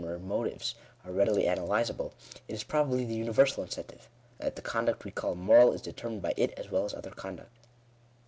[0.01, 0.75] v— 81 to action where motives
[1.05, 2.11] are readily analyzable,
[2.47, 6.23] it is probably the universal incentive; and that the conduct we call moral is determined
[6.23, 7.51] by it as well as other conduct.